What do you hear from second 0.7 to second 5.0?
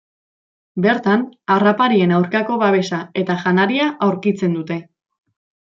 Bertan, harraparien aurkako babesa eta janaria aurkitzen dute.